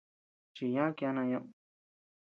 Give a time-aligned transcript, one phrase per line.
[0.55, 1.47] Chiñá kiana ñeʼed.